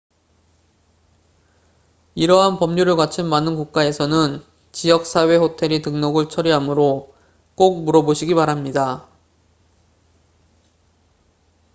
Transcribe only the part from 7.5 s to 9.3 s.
꼭 물어보시기 바랍니다